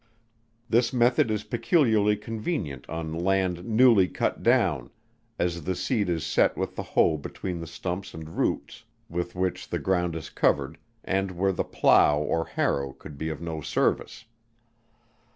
[0.67, 4.89] This method is peculiarly convenient on land newly cut down,
[5.37, 9.69] as the seed is set with the hoe between the stumps and roots with which
[9.69, 14.25] the ground is covered, and where the plough or harrow could be of no service.